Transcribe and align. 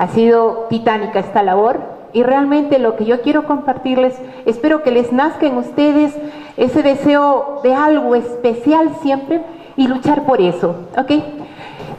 ha 0.00 0.08
sido 0.08 0.66
titánica 0.70 1.18
esta 1.18 1.42
labor 1.42 1.78
y 2.14 2.22
realmente 2.22 2.78
lo 2.78 2.96
que 2.96 3.04
yo 3.04 3.20
quiero 3.20 3.44
compartirles, 3.44 4.18
espero 4.46 4.82
que 4.82 4.90
les 4.90 5.12
nazca 5.12 5.46
en 5.46 5.58
ustedes 5.58 6.16
ese 6.56 6.82
deseo 6.82 7.60
de 7.62 7.74
algo 7.74 8.14
especial 8.14 8.92
siempre 9.02 9.42
y 9.76 9.88
luchar 9.88 10.24
por 10.24 10.40
eso, 10.40 10.74
¿ok? 10.96 11.10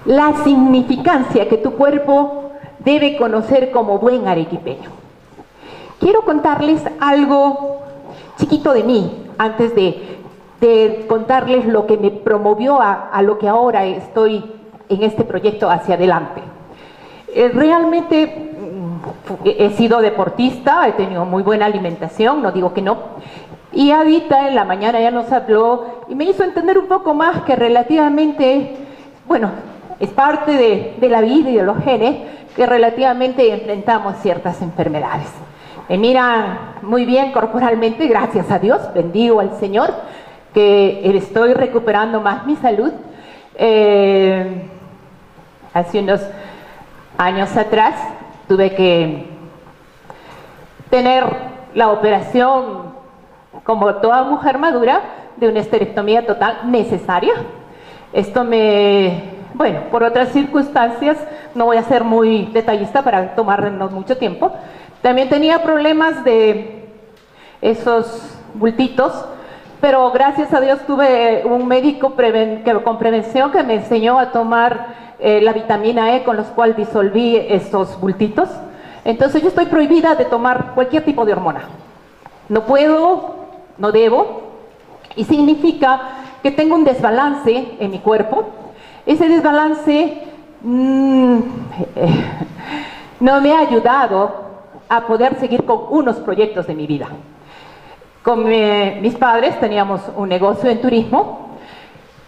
La 0.05 0.33
significancia 0.43 1.47
que 1.47 1.57
tu 1.57 1.73
cuerpo 1.73 2.53
debe 2.79 3.17
conocer 3.17 3.69
como 3.69 3.99
buen 3.99 4.27
arequipeño. 4.27 4.89
Quiero 5.99 6.23
contarles 6.23 6.81
algo 6.99 7.81
chiquito 8.37 8.73
de 8.73 8.83
mí 8.83 9.27
antes 9.37 9.75
de, 9.75 11.05
contarles 11.07 11.67
lo 11.67 11.85
que 11.85 11.97
me 11.97 12.09
promovió 12.09 12.81
a, 12.81 13.21
lo 13.21 13.37
que 13.37 13.47
ahora 13.47 13.85
estoy 13.85 14.43
en 14.89 15.03
este 15.03 15.23
proyecto 15.23 15.69
hacia 15.69 15.93
adelante. 15.93 16.50
Eh, 17.33 17.49
realmente 17.53 18.27
mm, 18.27 19.45
he 19.45 19.69
sido 19.71 20.01
deportista, 20.01 20.87
he 20.87 20.93
tenido 20.93 21.25
muy 21.25 21.43
buena 21.43 21.65
alimentación, 21.65 22.41
no 22.41 22.51
digo 22.51 22.73
que 22.73 22.81
no, 22.81 22.97
y 23.71 23.91
ahorita 23.91 24.49
en 24.49 24.55
la 24.55 24.65
mañana 24.65 24.99
ya 24.99 25.11
nos 25.11 25.31
habló 25.31 26.03
y 26.09 26.15
me 26.15 26.25
hizo 26.25 26.43
entender 26.43 26.77
un 26.77 26.87
poco 26.87 27.13
más 27.13 27.43
que 27.43 27.55
relativamente, 27.55 28.75
bueno, 29.27 29.51
es 29.99 30.09
parte 30.09 30.51
de, 30.51 30.95
de 30.99 31.09
la 31.09 31.21
vida 31.21 31.49
y 31.49 31.55
de 31.55 31.63
los 31.63 31.77
genes 31.83 32.17
que 32.55 32.65
relativamente 32.65 33.53
enfrentamos 33.53 34.17
ciertas 34.17 34.61
enfermedades. 34.61 35.29
Me 35.87 35.97
miran 35.97 36.57
muy 36.81 37.05
bien 37.05 37.31
corporalmente, 37.31 38.07
gracias 38.07 38.51
a 38.51 38.59
Dios, 38.59 38.81
bendigo 38.93 39.39
al 39.39 39.55
Señor, 39.57 39.93
que 40.53 41.01
estoy 41.17 41.53
recuperando 41.53 42.19
más 42.19 42.45
mi 42.45 42.57
salud. 42.57 42.91
Eh, 43.55 44.69
hace 45.73 45.99
unos 45.99 46.21
años 47.21 47.55
atrás 47.55 47.93
tuve 48.47 48.73
que 48.73 49.27
tener 50.89 51.23
la 51.75 51.91
operación 51.91 52.93
como 53.63 53.95
toda 53.95 54.23
mujer 54.23 54.57
madura, 54.57 55.01
de 55.37 55.47
una 55.47 55.59
esterectomía 55.59 56.25
total 56.25 56.71
necesaria. 56.71 57.33
Esto 58.11 58.43
me, 58.43 59.23
bueno, 59.53 59.81
por 59.91 60.03
otras 60.03 60.29
circunstancias, 60.29 61.17
no 61.55 61.65
voy 61.65 61.77
a 61.77 61.83
ser 61.83 62.03
muy 62.03 62.47
detallista 62.53 63.03
para 63.03 63.35
tomarnos 63.35 63.91
mucho 63.91 64.17
tiempo. 64.17 64.51
También 65.01 65.29
tenía 65.29 65.61
problemas 65.61 66.23
de 66.23 66.85
esos 67.61 68.37
bultitos, 68.55 69.25
pero 69.79 70.11
gracias 70.11 70.53
a 70.53 70.59
Dios 70.59 70.79
tuve 70.87 71.43
un 71.45 71.67
médico 71.67 72.15
con 72.83 72.97
prevención 72.97 73.51
que 73.51 73.63
me 73.63 73.75
enseñó 73.75 74.19
a 74.19 74.31
tomar 74.31 75.00
eh, 75.21 75.39
la 75.41 75.53
vitamina 75.53 76.15
E 76.15 76.23
con 76.23 76.35
los 76.35 76.47
cuales 76.47 76.75
disolví 76.75 77.37
esos 77.37 77.99
bultitos. 77.99 78.49
Entonces 79.05 79.41
yo 79.41 79.47
estoy 79.47 79.67
prohibida 79.67 80.15
de 80.15 80.25
tomar 80.25 80.73
cualquier 80.75 81.05
tipo 81.05 81.23
de 81.25 81.33
hormona. 81.33 81.61
No 82.49 82.65
puedo 82.65 83.41
no 83.81 83.91
debo, 83.91 84.41
y 85.15 85.23
significa 85.23 86.01
que 86.43 86.51
tengo 86.51 86.75
un 86.75 86.83
desbalance 86.83 87.75
en 87.79 87.91
mi 87.91 87.99
cuerpo. 87.99 88.45
Ese 89.05 89.27
desbalance 89.27 90.21
mm, 90.61 91.39
no 93.19 93.41
me 93.41 93.53
ha 93.53 93.59
ayudado 93.59 94.51
a 94.87 95.01
poder 95.07 95.39
seguir 95.39 95.65
con 95.65 95.85
unos 95.89 96.17
proyectos 96.17 96.67
de 96.67 96.75
mi 96.75 96.85
vida. 96.85 97.07
Con 98.21 98.45
mis 98.45 99.15
padres 99.15 99.59
teníamos 99.59 100.01
un 100.15 100.29
negocio 100.29 100.69
en 100.69 100.79
turismo, 100.79 101.57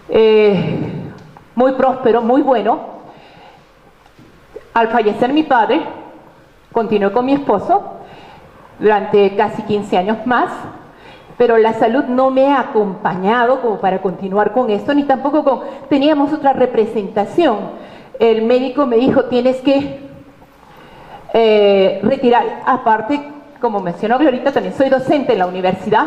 eh, 0.10 1.03
muy 1.56 1.74
próspero, 1.74 2.22
muy 2.22 2.42
bueno. 2.42 2.94
Al 4.74 4.88
fallecer 4.88 5.32
mi 5.34 5.44
padre, 5.44 5.82
continué 6.72 7.12
con 7.12 7.26
mi 7.26 7.34
esposo 7.34 7.84
durante 8.80 9.36
casi 9.36 9.62
15 9.64 9.98
años 9.98 10.26
más 10.26 10.50
pero 11.38 11.58
la 11.58 11.74
salud 11.74 12.06
no 12.06 12.30
me 12.30 12.48
ha 12.48 12.60
acompañado 12.60 13.62
como 13.62 13.78
para 13.80 14.02
continuar 14.02 14.52
con 14.52 14.70
esto, 14.70 14.94
ni 14.94 15.04
tampoco 15.04 15.44
con... 15.44 15.62
Teníamos 15.90 16.32
otra 16.32 16.54
representación. 16.54 17.58
El 18.20 18.44
médico 18.44 18.86
me 18.86 18.98
dijo, 18.98 19.26
tienes 19.26 19.58
que 19.62 20.00
eh, 21.34 22.00
retirar, 22.04 22.62
aparte, 22.66 23.20
como 23.60 23.80
mencionó 23.80 24.20
Glorita, 24.20 24.52
también 24.52 24.76
soy 24.76 24.90
docente 24.90 25.34
en 25.34 25.40
la 25.40 25.48
universidad 25.48 26.06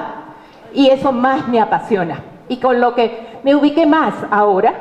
y 0.73 0.89
eso 0.89 1.11
más 1.11 1.49
me 1.49 1.61
apasiona. 1.61 2.23
Y 2.49 2.59
con 2.59 2.81
lo 2.81 2.95
que 2.95 3.39
me 3.43 3.55
ubiqué 3.57 3.87
más 3.87 4.15
ahora, 4.31 4.75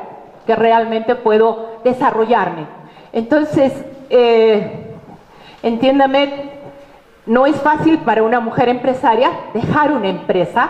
que 0.46 0.56
realmente 0.56 1.14
puedo 1.14 1.80
desarrollarme. 1.84 2.66
Entonces, 3.12 3.72
eh, 4.10 4.94
entiéndame, 5.62 6.50
no 7.26 7.46
es 7.46 7.56
fácil 7.56 7.98
para 7.98 8.22
una 8.22 8.40
mujer 8.40 8.68
empresaria 8.68 9.30
dejar 9.52 9.92
una 9.92 10.08
empresa, 10.08 10.68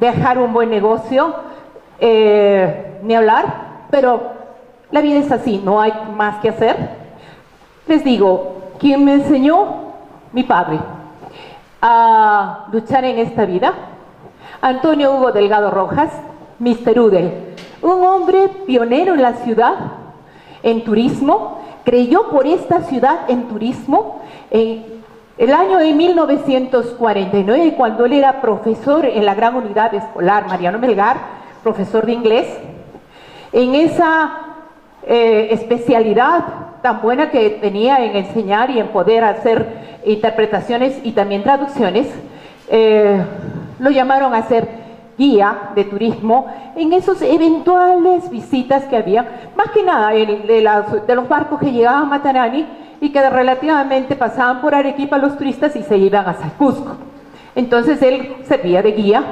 dejar 0.00 0.38
un 0.38 0.52
buen 0.52 0.70
negocio, 0.70 1.34
eh, 2.00 2.98
ni 3.02 3.14
hablar, 3.14 3.86
pero 3.90 4.32
la 4.90 5.00
vida 5.00 5.18
es 5.18 5.30
así, 5.30 5.60
no 5.64 5.80
hay 5.80 5.92
más 6.16 6.38
que 6.40 6.48
hacer. 6.48 6.76
Les 7.86 8.02
digo, 8.04 8.72
¿quién 8.78 9.04
me 9.04 9.14
enseñó? 9.14 9.82
Mi 10.32 10.44
padre 10.44 10.78
a 11.82 12.68
luchar 12.70 13.04
en 13.04 13.18
esta 13.18 13.44
vida. 13.44 13.74
Antonio 14.60 15.12
Hugo 15.16 15.32
Delgado 15.32 15.70
Rojas, 15.70 16.10
Mr. 16.60 17.00
Udel, 17.00 17.51
un 17.82 18.04
hombre 18.04 18.48
pionero 18.66 19.14
en 19.14 19.22
la 19.22 19.34
ciudad, 19.34 19.74
en 20.62 20.84
turismo, 20.84 21.60
creyó 21.84 22.30
por 22.30 22.46
esta 22.46 22.82
ciudad 22.82 23.28
en 23.28 23.48
turismo, 23.48 24.22
en 24.50 25.02
el 25.38 25.52
año 25.52 25.78
de 25.78 25.92
1949, 25.92 27.74
cuando 27.76 28.04
él 28.04 28.12
era 28.12 28.40
profesor 28.40 29.04
en 29.04 29.26
la 29.26 29.34
gran 29.34 29.56
unidad 29.56 29.92
escolar 29.94 30.46
Mariano 30.46 30.78
Melgar, 30.78 31.16
profesor 31.62 32.06
de 32.06 32.12
inglés, 32.12 32.46
en 33.52 33.74
esa 33.74 34.32
eh, 35.06 35.48
especialidad 35.50 36.44
tan 36.82 37.00
buena 37.00 37.30
que 37.30 37.50
tenía 37.50 38.04
en 38.04 38.16
enseñar 38.16 38.70
y 38.70 38.78
en 38.78 38.88
poder 38.88 39.24
hacer 39.24 40.00
interpretaciones 40.04 40.98
y 41.02 41.12
también 41.12 41.42
traducciones, 41.42 42.08
eh, 42.68 43.22
lo 43.78 43.90
llamaron 43.90 44.34
a 44.34 44.42
ser 44.42 44.81
guía 45.18 45.70
de 45.74 45.84
turismo 45.84 46.46
en 46.74 46.92
esos 46.92 47.20
eventuales 47.22 48.30
visitas 48.30 48.84
que 48.84 48.96
había, 48.96 49.50
más 49.56 49.70
que 49.70 49.82
nada 49.82 50.10
de, 50.10 51.14
los 51.14 51.28
barcos 51.28 51.60
que 51.60 51.72
llegaban 51.72 52.04
a 52.04 52.06
Matarani 52.06 52.66
y 53.00 53.10
que 53.10 53.30
relativamente 53.30 54.16
pasaban 54.16 54.60
por 54.60 54.74
Arequipa 54.74 55.18
los 55.18 55.36
turistas 55.36 55.74
y 55.76 55.82
se 55.82 55.96
iban 55.98 56.26
hacia 56.26 56.48
Cusco. 56.50 56.96
Entonces 57.54 58.00
él 58.02 58.36
servía 58.44 58.82
de 58.82 58.92
guía 58.92 59.22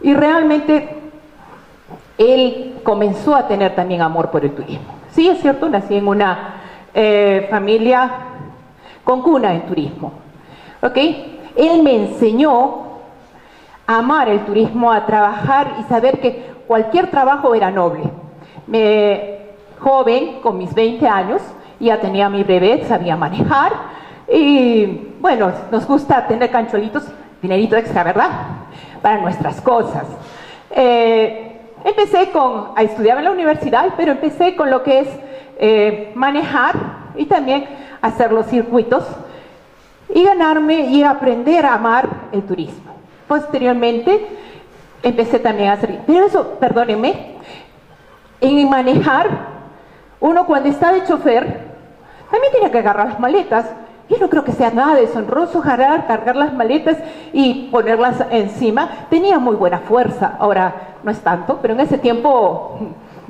y 0.00 0.14
realmente 0.14 0.88
él 2.18 2.76
comenzó 2.82 3.34
a 3.34 3.48
tener 3.48 3.74
también 3.74 4.02
amor 4.02 4.30
por 4.30 4.44
el 4.44 4.52
turismo. 4.52 4.94
Sí, 5.10 5.28
es 5.28 5.40
cierto, 5.40 5.68
nací 5.68 5.96
en 5.96 6.06
una 6.06 6.54
eh, 6.94 7.46
familia 7.50 8.10
con 9.02 9.22
cuna 9.22 9.54
en 9.54 9.66
turismo. 9.66 10.12
¿Ok? 10.82 10.96
Él 11.56 11.82
me 11.82 11.94
enseñó 11.94 12.85
amar 13.86 14.28
el 14.28 14.44
turismo, 14.44 14.90
a 14.92 15.06
trabajar 15.06 15.76
y 15.80 15.82
saber 15.84 16.20
que 16.20 16.54
cualquier 16.66 17.10
trabajo 17.10 17.54
era 17.54 17.70
noble. 17.70 18.04
Me, 18.66 19.36
joven, 19.78 20.40
con 20.42 20.58
mis 20.58 20.74
20 20.74 21.06
años, 21.06 21.42
ya 21.78 22.00
tenía 22.00 22.28
mi 22.28 22.42
bebé, 22.42 22.84
sabía 22.86 23.16
manejar 23.16 23.72
y 24.28 25.12
bueno, 25.20 25.52
nos 25.70 25.86
gusta 25.86 26.26
tener 26.26 26.50
cancholitos, 26.50 27.06
dinerito 27.40 27.76
extra, 27.76 28.02
¿verdad? 28.02 28.30
Para 29.02 29.18
nuestras 29.20 29.60
cosas. 29.60 30.04
Eh, 30.70 31.60
empecé 31.84 32.30
con, 32.30 32.70
a 32.74 32.82
estudiar 32.82 33.18
en 33.18 33.24
la 33.24 33.30
universidad, 33.30 33.94
pero 33.96 34.12
empecé 34.12 34.56
con 34.56 34.70
lo 34.70 34.82
que 34.82 35.00
es 35.00 35.08
eh, 35.58 36.12
manejar 36.14 36.74
y 37.14 37.26
también 37.26 37.66
hacer 38.02 38.32
los 38.32 38.46
circuitos 38.46 39.04
y 40.12 40.24
ganarme 40.24 40.80
y 40.80 41.02
aprender 41.02 41.64
a 41.66 41.74
amar 41.74 42.08
el 42.32 42.42
turismo. 42.42 42.95
Posteriormente 43.28 44.26
empecé 45.02 45.38
también 45.38 45.70
a 45.70 45.74
hacer, 45.74 46.00
pero 46.06 46.26
eso, 46.26 46.56
perdónenme, 46.60 47.36
en 48.40 48.68
manejar 48.68 49.28
uno 50.20 50.46
cuando 50.46 50.68
está 50.68 50.92
de 50.92 51.04
chofer, 51.04 51.66
también 52.30 52.52
tiene 52.52 52.70
que 52.70 52.78
agarrar 52.78 53.08
las 53.08 53.20
maletas. 53.20 53.66
Yo 54.08 54.18
no 54.18 54.28
creo 54.28 54.44
que 54.44 54.52
sea 54.52 54.70
nada 54.70 54.94
deshonroso 54.94 55.60
agarrar, 55.60 56.06
cargar 56.06 56.36
las 56.36 56.52
maletas 56.54 56.96
y 57.32 57.68
ponerlas 57.72 58.22
encima. 58.30 58.88
Tenía 59.10 59.38
muy 59.38 59.56
buena 59.56 59.80
fuerza, 59.80 60.36
ahora 60.38 60.96
no 61.02 61.10
es 61.10 61.20
tanto, 61.20 61.58
pero 61.60 61.74
en 61.74 61.80
ese 61.80 61.98
tiempo 61.98 62.78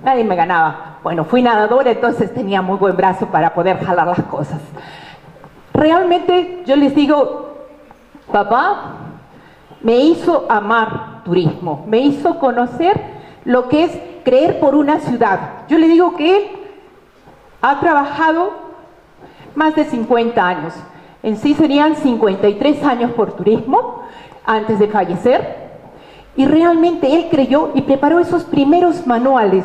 nadie 0.03 0.25
me 0.25 0.37
ganaba. 0.37 0.99
Bueno, 1.03 1.25
fui 1.25 1.43
nadadora, 1.43 1.91
entonces 1.91 2.33
tenía 2.35 2.61
muy 2.61 2.77
buen 2.77 2.97
brazo 2.97 3.27
para 3.27 3.55
poder 3.55 3.83
jalar 3.83 4.07
las 4.07 4.23
cosas. 4.25 4.61
Realmente 5.73 6.63
yo 6.67 6.77
les 6.77 6.95
digo, 6.95 7.55
papá 8.31 9.06
me 9.83 9.97
hizo 9.97 10.47
amar 10.49 11.23
turismo, 11.25 11.85
me 11.87 11.99
hizo 12.01 12.39
conocer 12.39 13.01
lo 13.45 13.69
que 13.69 13.85
es 13.85 13.99
creer 14.25 14.59
por 14.59 14.75
una 14.75 15.01
ciudad. 15.01 15.67
Yo 15.69 15.79
le 15.79 15.89
digo 15.89 16.17
que 16.17 16.37
él 16.37 16.45
ha 17.63 17.81
trabajado 17.81 18.51
más 19.55 19.75
de 19.75 19.85
50 19.85 20.47
años. 20.47 20.75
En 21.23 21.37
sí 21.37 21.55
serían 21.55 21.97
53 21.97 22.85
años 22.85 23.13
por 23.13 23.33
turismo 23.33 24.03
antes 24.45 24.79
de 24.79 24.89
fallecer. 24.89 25.67
Y 26.37 26.47
realmente 26.47 27.15
él 27.15 27.29
creyó 27.31 27.71
y 27.75 27.83
preparó 27.83 28.19
esos 28.19 28.45
primeros 28.45 29.07
manuales 29.07 29.65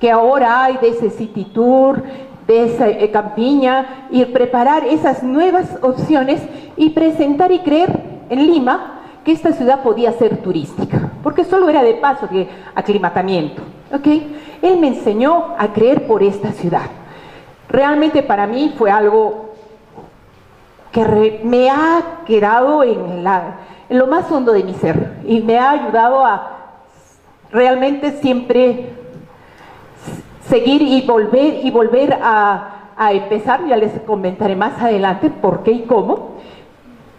que 0.00 0.10
ahora 0.10 0.64
hay 0.64 0.78
de 0.78 0.88
ese 0.88 1.10
City 1.10 1.44
Tour, 1.44 2.02
de 2.46 2.64
esa 2.64 2.88
eh, 2.88 3.10
campiña, 3.10 4.06
y 4.10 4.24
preparar 4.24 4.84
esas 4.86 5.22
nuevas 5.22 5.78
opciones 5.82 6.40
y 6.76 6.90
presentar 6.90 7.52
y 7.52 7.58
creer 7.58 8.00
en 8.30 8.46
Lima 8.46 8.99
que 9.24 9.32
esta 9.32 9.52
ciudad 9.52 9.82
podía 9.82 10.12
ser 10.12 10.38
turística, 10.38 11.10
porque 11.22 11.44
solo 11.44 11.68
era 11.68 11.82
de 11.82 11.94
paso, 11.94 12.26
de 12.26 12.48
aclimatamiento. 12.74 13.62
¿ok? 13.92 14.06
Él 14.62 14.78
me 14.78 14.88
enseñó 14.88 15.54
a 15.58 15.68
creer 15.72 16.06
por 16.06 16.22
esta 16.22 16.52
ciudad. 16.52 16.86
Realmente 17.68 18.22
para 18.22 18.46
mí 18.46 18.74
fue 18.76 18.90
algo 18.90 19.50
que 20.92 21.40
me 21.44 21.70
ha 21.70 22.22
quedado 22.26 22.82
en, 22.82 23.24
en 23.88 23.98
lo 23.98 24.06
más 24.06 24.30
hondo 24.30 24.52
de 24.52 24.64
mi 24.64 24.74
ser 24.74 25.18
y 25.24 25.40
me 25.40 25.58
ha 25.58 25.70
ayudado 25.70 26.24
a 26.24 26.60
realmente 27.52 28.12
siempre 28.20 28.90
seguir 30.48 30.82
y 30.82 31.02
volver 31.02 31.64
y 31.64 31.70
volver 31.70 32.18
a, 32.20 32.76
empezar, 33.12 33.66
ya 33.66 33.76
les 33.78 33.98
comentaré 34.00 34.54
más 34.56 34.82
adelante 34.82 35.30
por 35.30 35.62
qué 35.62 35.70
y 35.70 35.82
cómo. 35.82 36.34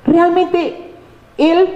Realmente 0.06 0.91
él, 1.42 1.70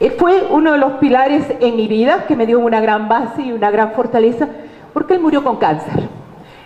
él 0.00 0.12
fue 0.18 0.46
uno 0.50 0.72
de 0.72 0.78
los 0.78 0.92
pilares 0.94 1.44
en 1.60 1.76
mi 1.76 1.88
vida 1.88 2.24
que 2.26 2.36
me 2.36 2.46
dio 2.46 2.60
una 2.60 2.80
gran 2.80 3.08
base 3.08 3.42
y 3.42 3.52
una 3.52 3.70
gran 3.70 3.92
fortaleza, 3.92 4.48
porque 4.92 5.14
él 5.14 5.20
murió 5.20 5.42
con 5.42 5.56
cáncer. 5.56 6.08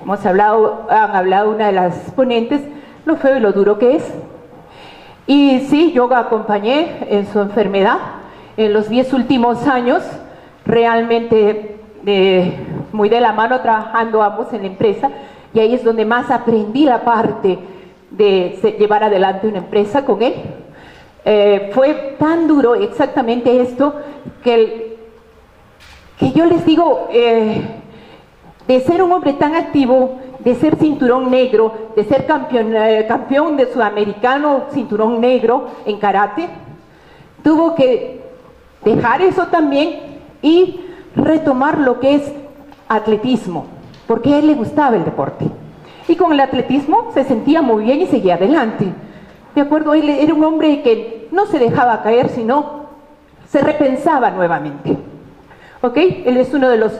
Hemos 0.03 0.25
hablado, 0.25 0.87
han 0.91 1.15
hablado 1.15 1.51
una 1.51 1.67
de 1.67 1.73
las 1.73 1.95
ponentes, 2.13 2.61
lo 3.05 3.17
feo 3.17 3.37
y 3.37 3.41
lo 3.41 3.53
duro 3.53 3.79
que 3.79 3.97
es. 3.97 4.15
Y 5.27 5.61
sí, 5.69 5.93
yo 5.93 6.13
acompañé 6.15 7.07
en 7.09 7.27
su 7.27 7.41
enfermedad 7.41 7.99
en 8.57 8.73
los 8.73 8.89
diez 8.89 9.13
últimos 9.13 9.67
años, 9.67 10.03
realmente 10.67 11.81
de 12.03 12.55
muy 12.93 13.09
de 13.09 13.21
la 13.21 13.33
mano 13.33 13.61
trabajando 13.61 14.23
ambos 14.23 14.53
en 14.53 14.63
la 14.63 14.67
empresa 14.67 15.11
y 15.53 15.61
ahí 15.61 15.75
es 15.75 15.85
donde 15.85 16.05
más 16.05 16.31
aprendí 16.31 16.85
la 16.85 17.05
parte 17.05 17.59
de 18.11 18.77
llevar 18.79 19.05
adelante 19.05 19.49
una 19.49 19.59
empresa 19.59 20.05
con 20.05 20.23
él. 20.23 20.35
Eh, 21.25 21.71
fue 21.75 22.17
tan 22.19 22.49
duro 22.49 22.75
exactamente 22.75 23.61
esto 23.61 23.95
que, 24.43 24.97
que 26.19 26.33
yo 26.33 26.47
les 26.47 26.65
digo, 26.65 27.09
eh, 27.13 27.63
de 28.67 28.81
ser 28.81 29.03
un 29.03 29.13
hombre 29.13 29.35
tan 29.35 29.55
activo, 29.55 30.19
de 30.39 30.55
ser 30.55 30.77
cinturón 30.77 31.31
negro, 31.31 31.91
de 31.95 32.05
ser 32.05 32.25
campeón, 32.25 32.75
eh, 32.75 33.05
campeón 33.07 33.57
de 33.57 33.71
sudamericano 33.71 34.65
cinturón 34.73 35.21
negro 35.21 35.67
en 35.85 35.99
karate, 35.99 36.49
tuvo 37.43 37.75
que 37.75 38.21
dejar 38.85 39.21
eso 39.21 39.47
también 39.49 40.21
y 40.41 40.81
retomar 41.15 41.79
lo 41.79 42.01
que 42.01 42.15
es 42.15 42.33
atletismo, 42.89 43.67
porque 44.07 44.33
a 44.33 44.39
él 44.39 44.47
le 44.47 44.55
gustaba 44.55 44.97
el 44.97 45.05
deporte. 45.05 45.47
Y 46.09 46.17
con 46.17 46.33
el 46.33 46.41
atletismo 46.41 47.11
se 47.13 47.25
sentía 47.25 47.61
muy 47.61 47.85
bien 47.85 48.01
y 48.01 48.07
seguía 48.07 48.35
adelante. 48.35 48.87
De 49.55 49.61
acuerdo, 49.61 49.95
él 49.95 50.09
era 50.09 50.33
un 50.33 50.45
hombre 50.45 50.83
que 50.83 51.29
no 51.33 51.47
se 51.47 51.59
dejaba 51.59 52.03
caer, 52.03 52.29
sino 52.29 52.87
se 53.49 53.61
repensaba 53.61 54.31
nuevamente. 54.31 54.97
¿Ok? 55.83 55.97
Él 55.97 56.37
es 56.37 56.55
uno 56.55 56.69
de 56.69 56.77
los 56.77 56.93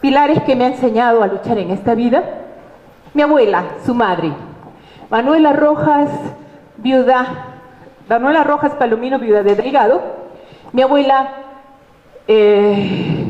pilares 0.00 0.42
que 0.42 0.56
me 0.56 0.64
ha 0.64 0.68
enseñado 0.68 1.22
a 1.22 1.28
luchar 1.28 1.58
en 1.58 1.70
esta 1.70 1.94
vida. 1.94 2.22
Mi 3.14 3.22
abuela, 3.22 3.64
su 3.84 3.94
madre, 3.94 4.32
Manuela 5.10 5.52
Rojas, 5.52 6.08
viuda, 6.78 7.26
Manuela 8.08 8.42
Rojas 8.44 8.72
Palomino, 8.72 9.18
viuda 9.18 9.42
de 9.42 9.54
Delgado. 9.54 10.00
Mi 10.72 10.82
abuela 10.82 11.34
eh, 12.26 13.26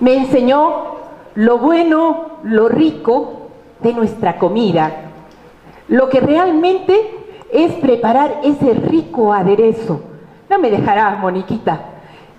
me 0.00 0.16
enseñó 0.16 0.96
lo 1.36 1.58
bueno, 1.58 2.38
lo 2.42 2.68
rico 2.68 3.50
de 3.80 3.94
nuestra 3.94 4.36
comida, 4.38 4.90
lo 5.88 6.08
que 6.08 6.20
realmente 6.20 7.19
es 7.52 7.72
preparar 7.74 8.40
ese 8.42 8.74
rico 8.74 9.32
aderezo. 9.32 10.00
No 10.48 10.58
me 10.58 10.70
dejarás, 10.70 11.18
Moniquita. 11.18 11.80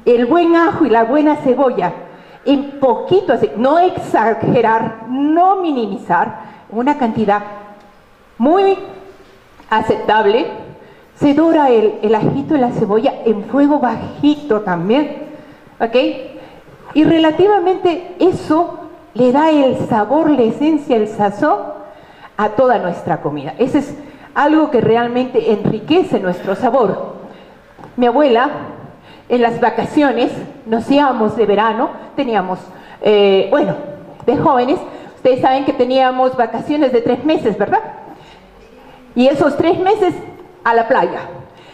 El 0.05 0.25
buen 0.25 0.55
ajo 0.55 0.85
y 0.85 0.89
la 0.89 1.03
buena 1.03 1.37
cebolla, 1.37 1.93
en 2.45 2.79
poquito, 2.79 3.33
no 3.57 3.77
exagerar, 3.79 5.05
no 5.09 5.57
minimizar, 5.57 6.39
una 6.69 6.97
cantidad 6.97 7.41
muy 8.37 8.77
aceptable. 9.69 10.47
Se 11.15 11.33
dora 11.33 11.69
el, 11.69 11.99
el 12.01 12.15
ajito 12.15 12.55
y 12.55 12.59
la 12.59 12.71
cebolla 12.71 13.13
en 13.25 13.43
fuego 13.43 13.79
bajito 13.79 14.61
también. 14.61 15.29
¿Ok? 15.79 15.95
Y 16.93 17.03
relativamente 17.03 18.15
eso 18.19 18.79
le 19.13 19.31
da 19.31 19.51
el 19.51 19.77
sabor, 19.87 20.29
la 20.29 20.41
esencia, 20.41 20.95
el 20.95 21.07
sazón 21.07 21.59
a 22.37 22.49
toda 22.49 22.79
nuestra 22.79 23.21
comida. 23.21 23.53
Ese 23.57 23.79
es 23.79 23.95
algo 24.35 24.71
que 24.71 24.81
realmente 24.81 25.51
enriquece 25.51 26.19
nuestro 26.19 26.55
sabor. 26.55 27.15
Mi 27.97 28.05
abuela, 28.07 28.49
en 29.29 29.41
las 29.41 29.59
vacaciones, 29.59 30.31
nos 30.65 30.89
íbamos 30.89 31.35
de 31.35 31.45
verano, 31.45 31.89
teníamos, 32.15 32.59
eh, 33.01 33.47
bueno, 33.49 33.75
de 34.25 34.37
jóvenes, 34.37 34.79
ustedes 35.15 35.41
saben 35.41 35.65
que 35.65 35.73
teníamos 35.73 36.35
vacaciones 36.35 36.91
de 36.91 37.01
tres 37.01 37.23
meses, 37.25 37.57
¿verdad? 37.57 37.81
Y 39.15 39.27
esos 39.27 39.57
tres 39.57 39.79
meses 39.79 40.13
a 40.63 40.73
la 40.73 40.87
playa. 40.87 41.21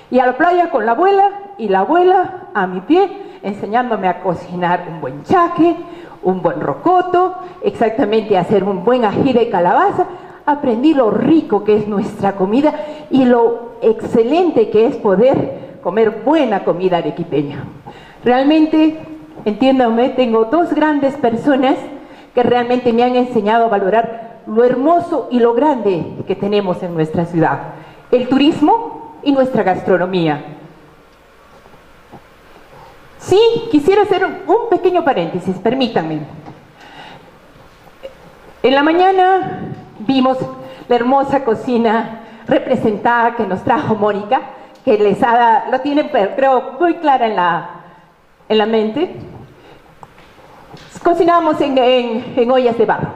Y 0.09 0.19
a 0.19 0.25
la 0.25 0.37
playa 0.37 0.69
con 0.69 0.85
la 0.85 0.93
abuela 0.93 1.31
y 1.57 1.67
la 1.67 1.79
abuela 1.79 2.47
a 2.53 2.65
mi 2.65 2.81
pie 2.81 3.09
enseñándome 3.43 4.07
a 4.07 4.21
cocinar 4.21 4.85
un 4.89 5.01
buen 5.01 5.23
chaque, 5.23 5.75
un 6.23 6.41
buen 6.41 6.59
rocoto, 6.59 7.35
exactamente 7.61 8.37
hacer 8.37 8.63
un 8.63 8.83
buen 8.83 9.05
ají 9.05 9.33
de 9.33 9.49
calabaza. 9.49 10.05
Aprendí 10.47 10.93
lo 10.93 11.11
rico 11.11 11.65
que 11.65 11.75
es 11.75 11.89
nuestra 11.89 12.37
comida 12.37 12.73
y 13.11 13.25
lo 13.25 13.73
excelente 13.81 14.69
que 14.69 14.85
es 14.85 14.95
poder 14.95 15.79
comer 15.83 16.21
buena 16.23 16.63
comida 16.63 16.99
arequipeña. 16.99 17.65
Realmente, 18.23 18.97
entiéndame, 19.43 20.07
tengo 20.07 20.45
dos 20.45 20.73
grandes 20.73 21.15
personas 21.15 21.75
que 22.33 22.43
realmente 22.43 22.93
me 22.93 23.03
han 23.03 23.17
enseñado 23.17 23.65
a 23.65 23.67
valorar 23.67 24.39
lo 24.47 24.63
hermoso 24.63 25.27
y 25.29 25.41
lo 25.41 25.53
grande 25.53 26.05
que 26.25 26.35
tenemos 26.35 26.81
en 26.81 26.93
nuestra 26.93 27.25
ciudad. 27.25 27.73
El 28.09 28.29
turismo 28.29 29.17
y 29.23 29.33
nuestra 29.33 29.63
gastronomía. 29.63 30.45
Sí, 33.19 33.37
quisiera 33.69 34.03
hacer 34.03 34.23
un 34.23 34.69
pequeño 34.69 35.03
paréntesis, 35.03 35.57
permítanme. 35.57 36.21
En 38.63 38.73
la 38.73 38.83
mañana 38.83 39.76
vimos 39.99 40.37
la 40.87 40.95
hermosa 40.95 41.43
cocina 41.43 42.21
representada 42.47 43.35
que 43.35 43.45
nos 43.45 43.63
trajo 43.63 43.95
Mónica, 43.95 44.41
que 44.85 44.97
les 44.97 45.21
ha, 45.21 45.65
lo 45.69 45.79
tienen 45.81 46.09
creo 46.09 46.77
muy 46.79 46.95
clara 46.95 47.27
en 47.27 47.35
la, 47.35 47.69
en 48.47 48.57
la 48.57 48.65
mente. 48.65 49.15
Cocinamos 51.03 51.59
en, 51.61 51.77
en 51.77 52.51
ollas 52.51 52.77
de 52.77 52.85
barro, 52.85 53.09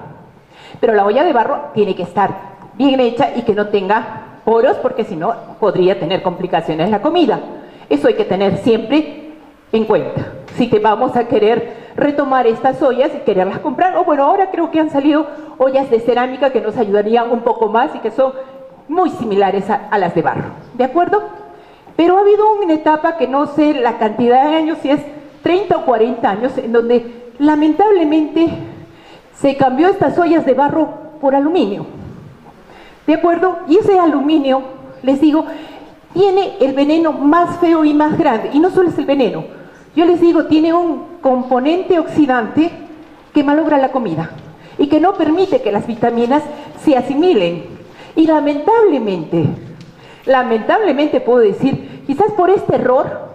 pero 0.79 0.93
la 0.93 1.05
olla 1.05 1.23
de 1.23 1.33
barro 1.33 1.71
tiene 1.73 1.95
que 1.95 2.03
estar 2.03 2.51
bien 2.75 2.99
hecha 2.99 3.31
y 3.35 3.41
que 3.41 3.53
no 3.53 3.67
tenga 3.67 4.39
poros, 4.45 4.77
porque 4.77 5.03
si 5.03 5.15
no 5.15 5.33
podría 5.59 5.99
tener 5.99 6.21
complicaciones 6.21 6.89
la 6.89 7.01
comida. 7.01 7.39
Eso 7.89 8.07
hay 8.07 8.15
que 8.15 8.25
tener 8.25 8.57
siempre 8.57 9.33
en 9.71 9.85
cuenta. 9.85 10.21
Si 10.55 10.69
que 10.69 10.79
vamos 10.79 11.15
a 11.15 11.27
querer 11.27 11.80
retomar 11.95 12.47
estas 12.47 12.81
ollas 12.81 13.11
y 13.15 13.19
quererlas 13.19 13.59
comprar, 13.59 13.97
o 13.97 14.03
bueno, 14.03 14.23
ahora 14.23 14.51
creo 14.51 14.71
que 14.71 14.79
han 14.79 14.89
salido 14.89 15.27
ollas 15.57 15.89
de 15.89 15.99
cerámica 15.99 16.51
que 16.51 16.61
nos 16.61 16.77
ayudarían 16.77 17.31
un 17.31 17.41
poco 17.41 17.67
más 17.67 17.95
y 17.95 17.99
que 17.99 18.11
son 18.11 18.33
muy 18.87 19.09
similares 19.11 19.69
a, 19.69 19.97
las 19.97 20.15
de 20.15 20.21
barro, 20.21 20.49
¿de 20.73 20.83
acuerdo? 20.83 21.23
Pero 21.95 22.17
ha 22.17 22.21
habido 22.21 22.53
una 22.53 22.73
etapa 22.73 23.17
que 23.17 23.27
no 23.27 23.47
sé 23.47 23.73
la 23.73 23.97
cantidad 23.97 24.49
de 24.49 24.55
años, 24.55 24.79
si 24.81 24.89
es 24.89 25.01
30 25.43 25.77
o 25.77 25.85
40 25.85 26.29
años, 26.29 26.57
en 26.57 26.71
donde 26.71 27.31
lamentablemente 27.39 28.49
se 29.35 29.55
cambió 29.55 29.87
estas 29.87 30.17
ollas 30.17 30.45
de 30.45 30.53
barro 30.53 30.89
por 31.19 31.35
aluminio. 31.35 31.85
¿De 33.07 33.13
acuerdo? 33.13 33.59
Y 33.67 33.77
ese 33.77 33.99
aluminio, 33.99 34.61
les 35.03 35.19
digo, 35.21 35.45
tiene 36.13 36.57
el 36.59 36.73
veneno 36.73 37.11
más 37.13 37.57
feo 37.59 37.83
y 37.83 37.93
más 37.93 38.17
grande. 38.17 38.51
Y 38.53 38.59
no 38.59 38.69
solo 38.69 38.89
es 38.89 38.97
el 38.97 39.05
veneno, 39.05 39.43
yo 39.95 40.05
les 40.05 40.21
digo, 40.21 40.45
tiene 40.45 40.73
un 40.73 41.10
componente 41.21 41.99
oxidante 41.99 42.71
que 43.33 43.43
malogra 43.43 43.77
la 43.77 43.91
comida 43.91 44.31
y 44.77 44.87
que 44.87 44.99
no 44.99 45.13
permite 45.13 45.61
que 45.61 45.71
las 45.71 45.87
vitaminas 45.87 46.43
se 46.83 46.97
asimilen. 46.97 47.65
Y 48.15 48.27
lamentablemente, 48.27 49.45
lamentablemente 50.25 51.21
puedo 51.21 51.39
decir, 51.39 52.03
quizás 52.05 52.31
por 52.33 52.49
este 52.49 52.75
error 52.75 53.31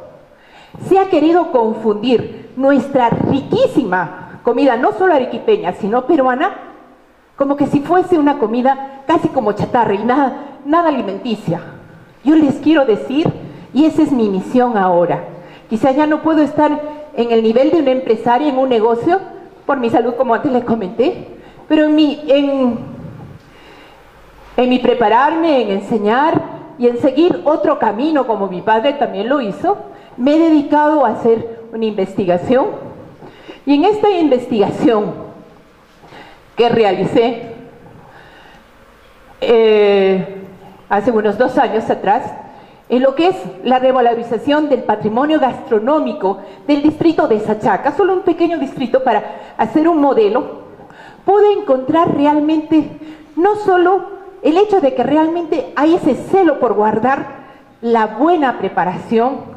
se 0.88 0.98
ha 0.98 1.08
querido 1.08 1.52
confundir 1.52 2.50
nuestra 2.56 3.08
riquísima 3.08 4.40
comida, 4.42 4.76
no 4.76 4.92
solo 4.92 5.14
arequipeña, 5.14 5.72
sino 5.72 6.06
peruana, 6.06 6.54
como 7.36 7.56
que 7.56 7.66
si 7.66 7.80
fuese 7.80 8.18
una 8.18 8.38
comida 8.38 9.02
casi 9.06 9.28
como 9.28 9.52
chatarra 9.52 9.94
y 9.94 10.04
nada, 10.04 10.58
nada 10.64 10.88
alimenticia. 10.88 11.60
Yo 12.24 12.34
les 12.34 12.56
quiero 12.56 12.84
decir, 12.84 13.30
y 13.72 13.84
esa 13.84 14.02
es 14.02 14.12
mi 14.12 14.28
misión 14.28 14.76
ahora, 14.76 15.24
quizás 15.68 15.96
ya 15.96 16.06
no 16.06 16.22
puedo 16.22 16.42
estar 16.42 16.95
en 17.16 17.32
el 17.32 17.42
nivel 17.42 17.70
de 17.70 17.80
una 17.80 17.90
empresaria 17.90 18.48
en 18.48 18.58
un 18.58 18.68
negocio 18.68 19.20
por 19.64 19.78
mi 19.78 19.90
salud, 19.90 20.14
como 20.14 20.34
antes 20.34 20.52
les 20.52 20.64
comenté, 20.64 21.26
pero 21.66 21.84
en 21.84 21.94
mi, 21.94 22.22
en, 22.28 22.78
en 24.56 24.68
mi 24.68 24.78
prepararme, 24.78 25.62
en 25.62 25.70
enseñar 25.70 26.40
y 26.78 26.86
en 26.86 26.98
seguir 26.98 27.40
otro 27.44 27.78
camino, 27.78 28.26
como 28.26 28.48
mi 28.48 28.60
padre 28.60 28.92
también 28.92 29.28
lo 29.28 29.40
hizo, 29.40 29.76
me 30.16 30.36
he 30.36 30.38
dedicado 30.38 31.04
a 31.04 31.10
hacer 31.10 31.62
una 31.72 31.86
investigación. 31.86 32.66
Y 33.64 33.74
en 33.74 33.84
esta 33.84 34.10
investigación 34.10 35.14
que 36.54 36.68
realicé 36.68 37.54
eh, 39.40 40.36
hace 40.88 41.10
unos 41.10 41.36
dos 41.36 41.58
años 41.58 41.88
atrás 41.90 42.32
en 42.88 43.02
lo 43.02 43.14
que 43.14 43.28
es 43.28 43.36
la 43.64 43.78
revalorización 43.78 44.68
del 44.68 44.84
patrimonio 44.84 45.40
gastronómico 45.40 46.38
del 46.66 46.82
distrito 46.82 47.26
de 47.26 47.40
Sachaca, 47.40 47.96
solo 47.96 48.14
un 48.14 48.20
pequeño 48.20 48.58
distrito 48.58 49.02
para 49.02 49.54
hacer 49.56 49.88
un 49.88 50.00
modelo, 50.00 50.66
pude 51.24 51.52
encontrar 51.52 52.14
realmente 52.14 52.90
no 53.34 53.56
solo 53.56 54.16
el 54.42 54.56
hecho 54.56 54.80
de 54.80 54.94
que 54.94 55.02
realmente 55.02 55.72
hay 55.74 55.96
ese 55.96 56.14
celo 56.14 56.60
por 56.60 56.74
guardar 56.74 57.46
la 57.80 58.06
buena 58.06 58.58
preparación, 58.58 59.56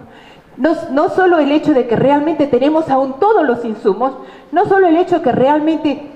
no, 0.57 0.75
no 0.91 1.09
solo 1.09 1.37
el 1.37 1.51
hecho 1.51 1.73
de 1.73 1.87
que 1.87 1.95
realmente 1.95 2.47
tenemos 2.47 2.89
aún 2.89 3.19
todos 3.19 3.45
los 3.45 3.63
insumos, 3.63 4.13
no 4.51 4.65
solo 4.65 4.87
el 4.87 4.97
hecho 4.97 5.17
de 5.17 5.21
que 5.21 5.31
realmente 5.31 6.11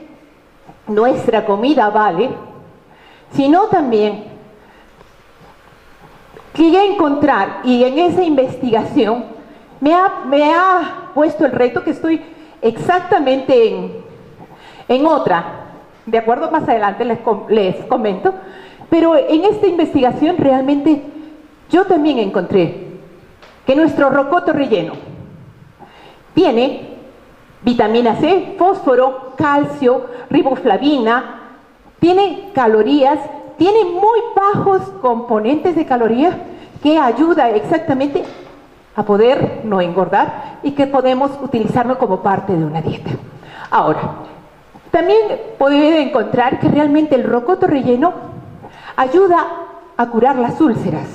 nuestra 0.87 1.45
comida 1.45 1.89
vale, 1.91 2.31
sino 3.31 3.67
también 3.67 4.32
llegué 6.55 6.77
a 6.77 6.85
encontrar 6.85 7.61
y 7.63 7.83
en 7.83 7.99
esa 7.99 8.23
investigación 8.23 9.25
me 9.79 9.93
ha, 9.93 10.23
me 10.25 10.53
ha 10.53 11.11
puesto 11.13 11.45
el 11.45 11.51
reto 11.51 11.83
que 11.83 11.91
estoy 11.91 12.21
exactamente 12.61 13.69
en, 13.69 13.91
en 14.87 15.05
otra, 15.05 15.45
de 16.05 16.17
acuerdo 16.17 16.51
más 16.51 16.67
adelante 16.67 17.05
les, 17.05 17.19
les 17.49 17.75
comento, 17.85 18.33
pero 18.89 19.15
en 19.15 19.43
esta 19.45 19.67
investigación 19.67 20.37
realmente 20.37 21.01
yo 21.69 21.85
también 21.85 22.19
encontré 22.19 22.87
que 23.65 23.75
nuestro 23.75 24.09
rocoto 24.09 24.53
relleno 24.53 24.93
tiene 26.33 26.93
vitamina 27.61 28.15
C, 28.17 28.55
fósforo, 28.57 29.33
calcio, 29.37 30.07
riboflavina, 30.29 31.41
tiene 31.99 32.49
calorías, 32.53 33.19
tiene 33.57 33.85
muy 33.85 34.19
bajos 34.35 34.81
componentes 35.01 35.75
de 35.75 35.85
calorías 35.85 36.35
que 36.81 36.97
ayuda 36.97 37.49
exactamente 37.51 38.23
a 38.95 39.03
poder 39.03 39.61
no 39.63 39.81
engordar 39.81 40.59
y 40.63 40.71
que 40.71 40.87
podemos 40.87 41.31
utilizarlo 41.41 41.97
como 41.97 42.21
parte 42.21 42.53
de 42.55 42.63
una 42.65 42.81
dieta. 42.81 43.11
Ahora, 43.71 44.01
también 44.91 45.19
puede 45.57 46.01
encontrar 46.01 46.59
que 46.59 46.67
realmente 46.67 47.15
el 47.15 47.23
rocoto 47.23 47.65
relleno 47.67 48.13
ayuda 48.95 49.47
a 49.97 50.05
curar 50.09 50.35
las 50.35 50.59
úlceras. 50.61 51.07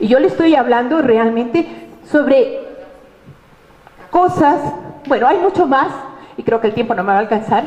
Y 0.00 0.08
yo 0.08 0.18
le 0.18 0.28
estoy 0.28 0.54
hablando 0.54 1.02
realmente 1.02 1.88
sobre 2.04 2.60
cosas 4.10 4.60
bueno, 5.08 5.26
hay 5.26 5.38
mucho 5.38 5.66
más, 5.66 5.88
y 6.36 6.42
creo 6.42 6.60
que 6.60 6.68
el 6.68 6.74
tiempo 6.74 6.94
no 6.94 7.02
me 7.02 7.12
va 7.12 7.16
a 7.16 7.20
alcanzar, 7.20 7.64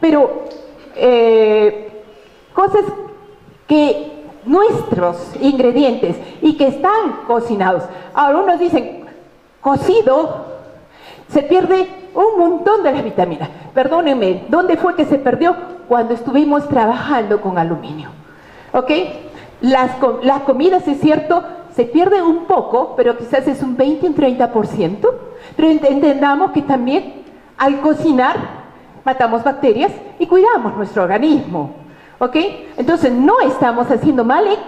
pero 0.00 0.44
eh, 0.94 2.04
cosas 2.52 2.84
que 3.66 4.12
nuestros 4.44 5.16
ingredientes 5.40 6.16
y 6.40 6.56
que 6.56 6.68
están 6.68 7.24
cocinados. 7.26 7.84
Ahora 8.14 8.38
unos 8.38 8.58
dicen, 8.58 9.04
cocido, 9.60 10.46
se 11.28 11.42
pierde 11.42 11.88
un 12.14 12.38
montón 12.38 12.82
de 12.82 12.92
las 12.92 13.04
vitaminas. 13.04 13.48
Perdónenme, 13.74 14.44
¿dónde 14.48 14.76
fue 14.76 14.94
que 14.94 15.06
se 15.06 15.18
perdió? 15.18 15.56
Cuando 15.88 16.14
estuvimos 16.14 16.68
trabajando 16.68 17.40
con 17.40 17.58
aluminio. 17.58 18.10
¿Ok? 18.72 18.90
Las, 19.62 19.92
comidas, 20.44 20.86
es 20.88 21.00
cierto, 21.00 21.42
se 21.74 21.84
pierde 21.84 22.20
un 22.20 22.46
poco, 22.46 22.94
pero 22.96 23.16
quizás 23.16 23.46
es 23.46 23.62
un 23.62 23.76
20, 23.76 24.08
un 24.08 24.14
30%, 24.14 25.08
pero 25.56 25.68
entendamos 25.68 26.50
que 26.50 26.62
también 26.62 27.22
al 27.56 27.80
cocinar 27.80 28.36
matamos 29.04 29.44
bacterias 29.44 29.92
y 30.18 30.26
cuidamos 30.26 30.76
nuestro 30.76 31.04
organismo. 31.04 31.81
¿Ok? 32.22 32.36
Entonces 32.76 33.10
no 33.10 33.40
estamos 33.40 33.90
haciendo 33.90 34.24
mal 34.24 34.46
en 34.46 34.58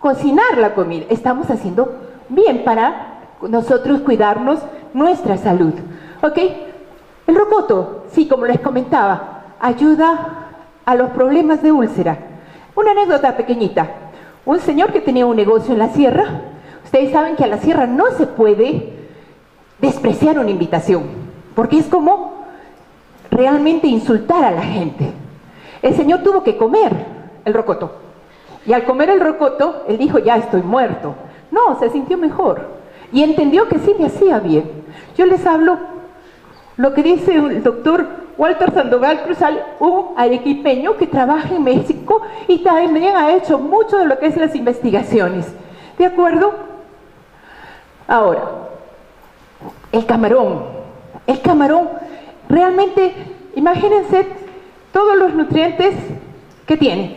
cocinar 0.00 0.56
la 0.56 0.72
comida, 0.72 1.04
estamos 1.10 1.50
haciendo 1.50 2.00
bien 2.30 2.64
para 2.64 3.18
nosotros 3.42 4.00
cuidarnos 4.00 4.60
nuestra 4.94 5.36
salud. 5.36 5.74
¿Ok? 6.22 6.38
El 7.26 7.36
rocoto, 7.36 8.04
sí, 8.10 8.26
como 8.26 8.46
les 8.46 8.58
comentaba, 8.58 9.42
ayuda 9.60 10.48
a 10.86 10.94
los 10.94 11.10
problemas 11.10 11.62
de 11.62 11.72
úlcera. 11.72 12.16
Una 12.74 12.92
anécdota 12.92 13.36
pequeñita. 13.36 13.86
Un 14.46 14.60
señor 14.60 14.90
que 14.90 15.02
tenía 15.02 15.26
un 15.26 15.36
negocio 15.36 15.74
en 15.74 15.80
la 15.80 15.90
sierra, 15.90 16.24
ustedes 16.84 17.12
saben 17.12 17.36
que 17.36 17.44
a 17.44 17.48
la 17.48 17.58
sierra 17.58 17.86
no 17.86 18.12
se 18.16 18.26
puede 18.26 18.94
despreciar 19.78 20.38
una 20.38 20.50
invitación, 20.50 21.02
porque 21.54 21.80
es 21.80 21.86
como 21.86 22.46
realmente 23.30 23.88
insultar 23.88 24.42
a 24.42 24.52
la 24.52 24.62
gente. 24.62 25.12
El 25.84 25.94
Señor 25.94 26.22
tuvo 26.22 26.42
que 26.42 26.56
comer 26.56 26.92
el 27.44 27.52
rocoto. 27.52 27.92
Y 28.64 28.72
al 28.72 28.84
comer 28.84 29.10
el 29.10 29.20
rocoto, 29.20 29.82
él 29.86 29.98
dijo, 29.98 30.18
ya 30.18 30.38
estoy 30.38 30.62
muerto. 30.62 31.14
No, 31.50 31.78
se 31.78 31.90
sintió 31.90 32.16
mejor. 32.16 32.68
Y 33.12 33.22
entendió 33.22 33.68
que 33.68 33.78
sí 33.78 33.94
me 33.98 34.06
hacía 34.06 34.40
bien. 34.40 34.64
Yo 35.14 35.26
les 35.26 35.44
hablo 35.46 35.76
lo 36.78 36.94
que 36.94 37.02
dice 37.02 37.34
el 37.34 37.62
doctor 37.62 38.06
Walter 38.38 38.72
Sandoval 38.72 39.24
Cruzal, 39.24 39.62
un 39.78 40.14
arequipeño 40.16 40.96
que 40.96 41.06
trabaja 41.06 41.54
en 41.54 41.62
México 41.62 42.22
y 42.48 42.60
también 42.60 43.14
ha 43.14 43.34
hecho 43.34 43.58
mucho 43.58 43.98
de 43.98 44.06
lo 44.06 44.18
que 44.18 44.28
es 44.28 44.38
las 44.38 44.56
investigaciones. 44.56 45.54
¿De 45.98 46.06
acuerdo? 46.06 46.54
Ahora, 48.08 48.42
el 49.92 50.06
camarón. 50.06 50.64
El 51.26 51.42
camarón, 51.42 51.90
realmente, 52.48 53.12
imagínense 53.54 54.43
todos 54.94 55.18
los 55.18 55.34
nutrientes 55.34 55.92
que 56.66 56.76
tiene. 56.76 57.16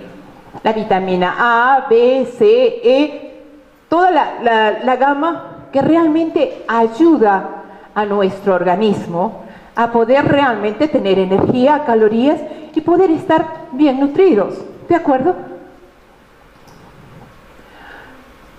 La 0.63 0.73
vitamina 0.73 1.35
A, 1.37 1.85
B, 1.87 2.27
C, 2.37 2.81
E, 2.83 3.43
toda 3.87 4.09
la, 4.09 4.79
la 4.83 4.95
gama 4.95 5.67
que 5.71 5.81
realmente 5.81 6.65
ayuda 6.67 7.49
a 7.93 8.03
nuestro 8.05 8.55
organismo 8.55 9.43
a 9.75 9.91
poder 9.91 10.25
realmente 10.25 10.87
tener 10.87 11.19
energía, 11.19 11.83
calorías 11.85 12.41
y 12.73 12.81
poder 12.81 13.11
estar 13.11 13.45
bien 13.73 13.99
nutridos. 13.99 14.55
¿De 14.89 14.95
acuerdo? 14.95 15.35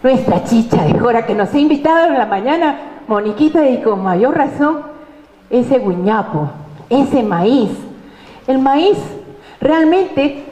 Nuestra 0.00 0.44
chicha 0.44 0.84
de 0.84 0.96
Jora 0.96 1.26
que 1.26 1.34
nos 1.34 1.52
ha 1.52 1.58
invitado 1.58 2.06
en 2.06 2.18
la 2.18 2.26
mañana, 2.26 2.78
Moniquita, 3.08 3.68
y 3.68 3.82
con 3.82 4.04
mayor 4.04 4.36
razón, 4.36 4.82
ese 5.50 5.80
guiñapo, 5.80 6.50
ese 6.88 7.24
maíz. 7.24 7.87
El 8.48 8.58
maíz 8.58 8.96
realmente, 9.60 10.42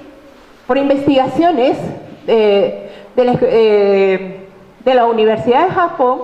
por 0.66 0.76
investigaciones 0.76 1.78
eh, 2.26 2.90
de, 3.16 3.24
la, 3.24 3.38
eh, 3.40 4.46
de 4.84 5.02
Universidad 5.02 5.66
de 5.66 5.72
Japón, 5.72 6.18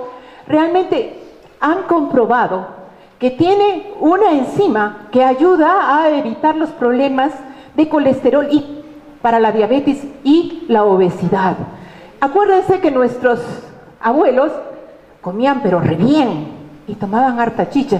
realmente 0.46 1.18
han 1.60 1.84
comprobado 1.84 2.66
que 3.18 3.30
tiene 3.30 3.94
una 4.00 4.32
enzima 4.32 5.08
que 5.10 5.24
ayuda 5.24 5.96
a 5.96 6.10
evitar 6.10 6.56
los 6.56 6.68
problemas 6.70 7.32
de 7.74 7.88
colesterol 7.88 8.46
y 8.50 8.82
para 9.22 9.40
la 9.40 9.50
diabetes 9.50 10.04
y 10.24 10.64
la 10.68 10.84
obesidad. 10.84 11.56
Acuérdense 12.20 12.80
que 12.80 12.90
nuestros 12.90 13.40
abuelos 13.98 14.52
comían 15.22 15.62
pero 15.62 15.80
re 15.80 15.94
bien 15.94 16.48
y 16.86 16.96
tomaban 16.96 17.40
harta 17.40 17.70
chicha 17.70 17.98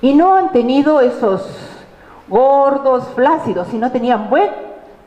y 0.00 0.14
no 0.14 0.34
han 0.34 0.50
tenido 0.50 1.00
esos 1.02 1.71
gordos, 2.28 3.08
flácidos, 3.14 3.68
sino 3.68 3.90
tenían 3.90 4.30
buen 4.30 4.50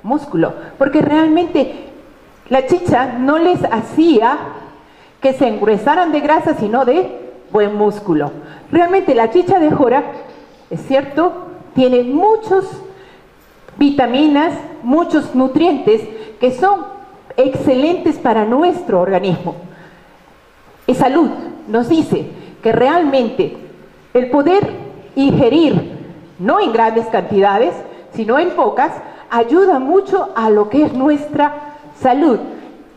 músculo, 0.04 0.54
porque 0.78 1.02
realmente 1.02 1.90
la 2.50 2.68
chicha 2.68 3.18
no 3.18 3.38
les 3.38 3.64
hacía 3.64 4.38
que 5.22 5.34
se 5.34 5.48
engruesaran 5.48 6.12
de 6.12 6.20
grasa, 6.20 6.54
sino 6.56 6.86
de 6.86 7.34
buen 7.52 7.76
músculo. 7.76 8.32
Realmente 8.72 9.16
la 9.16 9.32
chicha 9.32 9.60
de 9.60 9.72
jora, 9.72 10.04
es 10.70 10.82
cierto, 10.88 11.48
tiene 11.74 12.04
muchos 12.04 12.66
vitaminas, 13.78 14.54
muchos 14.84 15.34
nutrientes 15.36 16.02
que 16.40 16.52
son 16.52 16.86
excelentes 17.38 18.18
para 18.18 18.46
nuestro 18.46 19.02
organismo. 19.02 19.56
Y 20.88 20.94
salud 20.94 21.30
nos 21.68 21.90
dice 21.90 22.28
que 22.62 22.72
realmente 22.72 23.58
el 24.14 24.30
poder 24.30 24.70
ingerir, 25.16 25.95
no 26.40 26.60
en 26.60 26.74
grandes 26.74 27.06
cantidades, 27.08 27.74
sino 28.14 28.40
en 28.40 28.52
pocas, 28.52 28.92
ayuda 29.30 29.80
mucho 29.80 30.30
a 30.36 30.50
lo 30.50 30.70
que 30.70 30.84
es 30.84 30.94
nuestra 30.94 31.76
salud. 32.00 32.40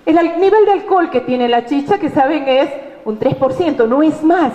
El 0.06 0.16
nivel 0.40 0.64
de 0.64 0.72
alcohol 0.72 1.10
que 1.10 1.20
tiene 1.20 1.48
la 1.48 1.66
chicha, 1.66 1.98
que 1.98 2.08
saben 2.08 2.48
es 2.48 2.70
un 3.04 3.18
3%, 3.18 3.86
no 3.88 4.02
es 4.02 4.22
más. 4.22 4.52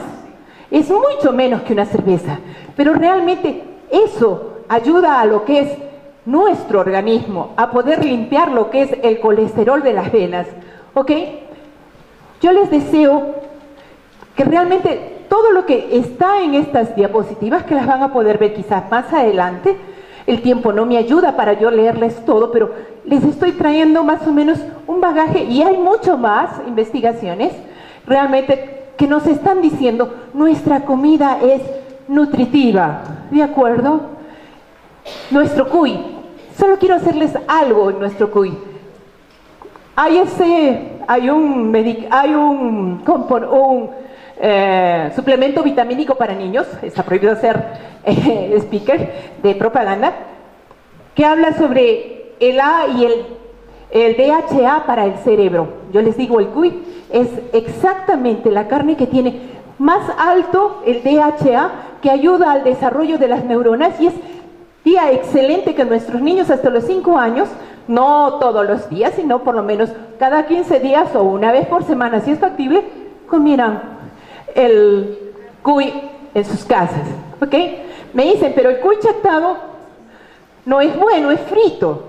Es 0.72 0.90
mucho 0.90 1.32
menos 1.32 1.62
que 1.62 1.74
una 1.74 1.86
cerveza. 1.86 2.40
Pero 2.76 2.94
realmente 2.94 3.64
eso 3.92 4.64
ayuda 4.68 5.22
a 5.22 5.26
lo 5.26 5.46
que 5.46 5.60
es 5.60 5.70
nuestro 6.26 6.80
organismo, 6.80 7.54
a 7.58 7.70
poder 7.72 8.04
limpiar 8.04 8.52
lo 8.52 8.70
que 8.70 8.82
es 8.82 8.96
el 9.04 9.20
colesterol 9.20 9.84
de 9.84 9.94
las 9.94 10.12
venas. 10.12 10.48
¿Ok? 10.94 11.12
Yo 12.42 12.52
les 12.52 12.72
deseo 12.72 13.36
que 14.36 14.44
realmente 14.44 15.23
todo 15.34 15.50
lo 15.50 15.66
que 15.66 15.98
está 15.98 16.44
en 16.44 16.54
estas 16.54 16.96
diapositivas, 16.96 17.64
que 17.64 17.74
las 17.74 17.88
van 17.88 18.04
a 18.04 18.14
poder 18.14 18.38
ver 18.38 18.54
quizás 18.54 18.84
más 18.92 19.12
adelante, 19.12 19.76
el 20.28 20.44
tiempo 20.44 20.72
no 20.72 20.86
me 20.86 20.96
ayuda 20.96 21.36
para 21.36 21.54
yo 21.54 21.72
leerles 21.72 22.24
todo, 22.24 22.52
pero 22.52 22.70
les 23.04 23.24
estoy 23.24 23.54
trayendo 23.54 24.04
más 24.04 24.28
o 24.28 24.32
menos 24.32 24.60
un 24.86 25.02
bagaje 25.02 25.46
y 25.46 25.64
hay 25.64 25.76
mucho 25.76 26.20
más 26.20 26.52
investigaciones 26.68 27.52
realmente 28.06 28.92
que 28.96 29.08
nos 29.08 29.26
están 29.26 29.64
diciendo 29.64 30.14
nuestra 30.36 30.82
comida 30.82 31.40
es 31.42 31.64
nutritiva, 32.08 33.02
¿de 33.32 33.42
acuerdo? 33.42 34.02
Nuestro 35.32 35.68
cuy, 35.68 35.98
solo 36.56 36.78
quiero 36.78 36.94
hacerles 36.94 37.34
algo 37.48 37.90
en 37.90 37.98
nuestro 37.98 38.30
cuy. 38.30 38.56
Hay 39.96 40.20
ese, 40.20 40.92
hay 41.08 41.28
un, 41.32 41.76
hay 42.12 42.36
un, 42.36 43.02
un 43.04 44.04
eh, 44.40 45.12
suplemento 45.16 45.64
vitamínico 45.64 46.16
para 46.16 46.34
niños, 46.34 46.68
está 46.82 47.04
prohibido 47.04 47.36
ser 47.36 47.64
eh, 48.06 48.56
speaker 48.60 49.14
de 49.42 49.56
propaganda, 49.56 50.14
que 51.16 51.26
habla 51.26 51.54
sobre 51.54 52.34
el 52.40 52.60
A 52.60 52.88
y 52.88 53.06
el, 53.06 53.26
DHA 54.18 54.86
para 54.88 55.06
el 55.06 55.16
cerebro. 55.20 55.68
Yo 55.92 56.02
les 56.02 56.18
digo, 56.18 56.40
el 56.40 56.48
cuy 56.48 56.82
es 57.12 57.28
exactamente 57.54 58.50
la 58.50 58.68
carne 58.68 58.98
que 58.98 59.06
tiene 59.06 59.52
más 59.78 60.10
alto 60.18 60.82
el 60.88 61.04
DHA, 61.04 61.72
que 62.02 62.10
ayuda 62.10 62.52
al 62.52 62.64
desarrollo 62.64 63.20
de 63.20 63.28
las 63.28 63.46
neuronas 63.46 64.02
y 64.02 64.08
es 64.08 64.14
día 64.84 65.12
excelente 65.12 65.76
que 65.76 65.86
nuestros 65.86 66.22
niños 66.22 66.50
hasta 66.50 66.72
los 66.72 66.86
5 66.86 67.18
años, 67.18 67.50
no 67.88 68.40
todos 68.40 68.66
los 68.66 68.90
días, 68.90 69.14
sino 69.16 69.44
por 69.44 69.54
lo 69.56 69.64
menos 69.64 69.92
cada 70.18 70.48
15 70.48 70.80
días 70.80 71.16
o 71.16 71.22
una 71.22 71.52
vez 71.52 71.68
por 71.68 71.84
semana, 71.84 72.20
si 72.20 72.32
es 72.32 72.40
factible, 72.40 72.84
comieran 73.28 73.94
el 74.56 75.34
cuy 75.62 75.94
en 76.34 76.46
sus 76.46 76.64
casas. 76.66 77.08
¿Ok? 77.42 77.56
Me 78.14 78.26
dicen, 78.26 78.54
pero 78.56 78.70
el 78.70 78.80
cuy 78.80 78.98
chatado 79.00 79.58
no 80.66 80.82
es 80.82 80.96
bueno, 80.98 81.32
es 81.32 81.40
frito. 81.42 82.04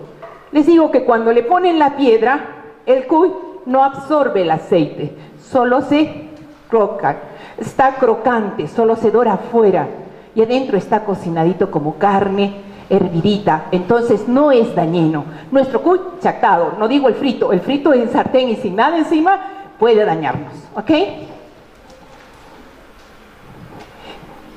Les 0.52 0.66
digo 0.66 0.90
que 0.90 1.04
cuando 1.04 1.32
le 1.32 1.42
ponen 1.42 1.78
la 1.78 1.96
piedra, 1.96 2.46
el 2.86 3.06
cuy 3.06 3.32
no 3.66 3.82
absorbe 3.82 4.42
el 4.42 4.50
aceite, 4.50 5.12
solo 5.40 5.80
se 5.80 6.28
croca, 6.68 7.16
está 7.58 7.94
crocante, 7.94 8.68
solo 8.68 8.96
se 8.96 9.10
dora 9.10 9.34
afuera 9.34 9.88
y 10.34 10.42
adentro 10.42 10.76
está 10.76 11.04
cocinadito 11.04 11.70
como 11.70 11.96
carne 11.96 12.62
hervidita, 12.90 13.66
entonces 13.72 14.28
no 14.28 14.52
es 14.52 14.74
dañino. 14.74 15.24
Nuestro 15.50 15.80
cuy 15.80 15.98
chatado, 16.20 16.74
no 16.78 16.86
digo 16.86 17.08
el 17.08 17.14
frito, 17.14 17.52
el 17.52 17.60
frito 17.60 17.92
en 17.94 18.10
sartén 18.10 18.50
y 18.50 18.56
sin 18.56 18.76
nada 18.76 18.98
encima 18.98 19.40
puede 19.78 20.04
dañarnos, 20.04 20.52
¿ok? 20.76 20.90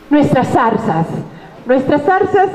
Nuestras 0.10 0.48
zarzas, 0.48 1.06
nuestras 1.66 2.02
zarzas, 2.04 2.50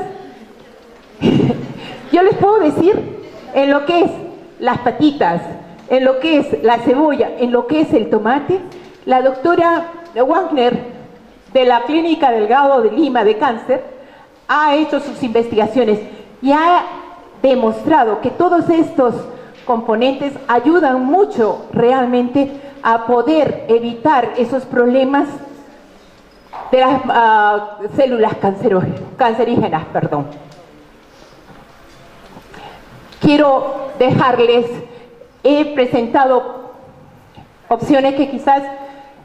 yo 2.11 2.23
les 2.23 2.35
puedo 2.35 2.59
decir 2.59 3.21
en 3.53 3.71
lo 3.71 3.85
que 3.85 4.01
es 4.01 4.11
las 4.59 4.79
patitas, 4.79 5.41
en 5.89 6.03
lo 6.03 6.19
que 6.19 6.37
es 6.37 6.63
la 6.63 6.79
cebolla, 6.79 7.29
en 7.37 7.51
lo 7.51 7.67
que 7.67 7.81
es 7.81 7.93
el 7.93 8.09
tomate, 8.09 8.59
la 9.05 9.21
doctora 9.21 9.85
Wagner 10.15 10.93
de 11.53 11.65
la 11.65 11.83
Clínica 11.83 12.31
Delgado 12.31 12.81
de 12.81 12.91
Lima 12.91 13.23
de 13.23 13.37
Cáncer 13.37 13.83
ha 14.47 14.75
hecho 14.75 14.99
sus 14.99 15.21
investigaciones 15.23 15.99
y 16.41 16.51
ha 16.51 16.83
demostrado 17.41 18.21
que 18.21 18.29
todos 18.29 18.69
estos 18.69 19.15
componentes 19.65 20.33
ayudan 20.47 21.05
mucho 21.05 21.65
realmente 21.71 22.51
a 22.81 23.05
poder 23.05 23.65
evitar 23.69 24.33
esos 24.37 24.63
problemas 24.65 25.27
de 26.73 26.79
las 26.79 27.01
ah, 27.07 27.77
células 27.95 28.33
cancerígenas. 29.15 29.85
Perdón. 29.93 30.25
Quiero 33.21 33.91
dejarles, 33.99 34.65
he 35.43 35.65
presentado 35.75 36.71
opciones 37.69 38.15
que 38.15 38.31
quizás 38.31 38.63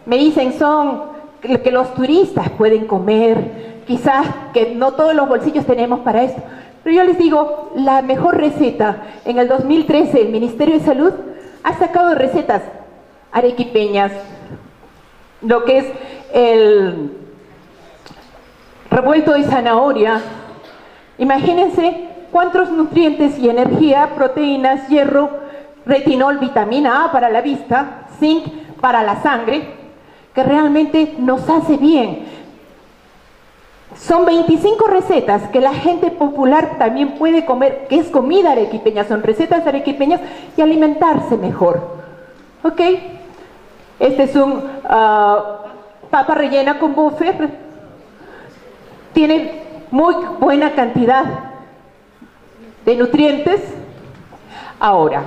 me 0.04 0.18
dicen 0.18 0.52
son 0.58 1.04
que 1.40 1.70
los 1.70 1.94
turistas 1.94 2.50
pueden 2.50 2.86
comer, 2.86 3.82
quizás 3.86 4.26
que 4.52 4.74
no 4.74 4.92
todos 4.92 5.14
los 5.14 5.26
bolsillos 5.26 5.64
tenemos 5.64 6.00
para 6.00 6.24
esto. 6.24 6.42
Pero 6.84 6.96
yo 6.96 7.04
les 7.04 7.16
digo, 7.16 7.72
la 7.74 8.02
mejor 8.02 8.36
receta, 8.36 9.04
en 9.24 9.38
el 9.38 9.48
2013 9.48 10.20
el 10.20 10.28
Ministerio 10.28 10.78
de 10.78 10.84
Salud 10.84 11.14
ha 11.62 11.78
sacado 11.78 12.14
recetas 12.14 12.60
arequipeñas, 13.32 14.12
lo 15.40 15.64
que 15.64 15.78
es 15.78 15.86
el 16.34 17.27
revuelto 18.90 19.32
de 19.32 19.44
zanahoria. 19.44 20.20
Imagínense 21.18 22.08
cuántos 22.30 22.70
nutrientes 22.70 23.38
y 23.38 23.48
energía, 23.48 24.10
proteínas, 24.14 24.88
hierro, 24.88 25.30
retinol, 25.86 26.38
vitamina 26.38 27.04
A 27.04 27.12
para 27.12 27.30
la 27.30 27.40
vista, 27.40 28.06
zinc 28.18 28.44
para 28.80 29.02
la 29.02 29.22
sangre, 29.22 29.62
que 30.34 30.42
realmente 30.42 31.14
nos 31.18 31.48
hace 31.48 31.76
bien. 31.76 32.26
Son 33.96 34.24
25 34.24 34.86
recetas 34.86 35.48
que 35.48 35.60
la 35.60 35.74
gente 35.74 36.10
popular 36.10 36.76
también 36.78 37.18
puede 37.18 37.44
comer, 37.44 37.86
que 37.88 37.96
es 37.96 38.08
comida 38.10 38.52
arequipeña, 38.52 39.04
son 39.04 39.22
recetas 39.22 39.66
arequipeñas 39.66 40.20
y 40.56 40.60
alimentarse 40.60 41.36
mejor. 41.36 41.98
¿Ok? 42.62 42.80
Este 43.98 44.22
es 44.24 44.36
un 44.36 44.62
ah, 44.84 45.62
papa 46.10 46.34
rellena 46.34 46.78
con 46.78 46.94
buffer, 46.94 47.67
tiene 49.18 49.50
muy 49.90 50.14
buena 50.38 50.76
cantidad 50.76 51.24
de 52.84 52.94
nutrientes. 52.94 53.60
Ahora, 54.78 55.24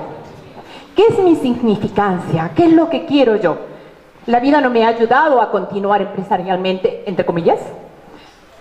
¿qué 0.95 1.07
es 1.09 1.19
mi 1.19 1.35
significancia? 1.35 2.51
¿Qué 2.55 2.67
es 2.67 2.71
lo 2.71 2.89
que 2.89 3.05
quiero 3.05 3.35
yo? 3.35 3.57
La 4.27 4.39
vida 4.39 4.61
no 4.61 4.69
me 4.69 4.85
ha 4.85 4.87
ayudado 4.87 5.41
a 5.41 5.51
continuar 5.51 6.01
empresarialmente, 6.01 7.03
entre 7.05 7.25
comillas. 7.25 7.59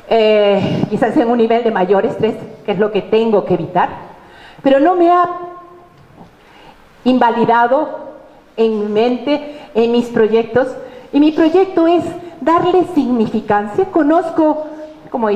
Eh, 0.08 0.86
quizás 0.90 1.16
en 1.16 1.30
un 1.30 1.38
nivel 1.38 1.62
de 1.62 1.70
mayor 1.70 2.06
estrés, 2.06 2.34
que 2.66 2.72
es 2.72 2.80
lo 2.80 2.90
que 2.90 3.02
tengo 3.02 3.44
que 3.44 3.54
evitar, 3.54 3.88
pero 4.64 4.80
no 4.80 4.96
me 4.96 5.12
ha 5.12 5.30
invalidado 7.04 8.00
en 8.56 8.80
mi 8.80 8.86
mente, 8.86 9.60
en 9.76 9.92
mis 9.92 10.06
proyectos, 10.06 10.66
y 11.12 11.20
mi 11.20 11.30
proyecto 11.30 11.86
es 11.86 12.02
darle 12.40 12.84
significancia. 12.96 13.84
Conozco 13.92 14.69
como, 15.10 15.28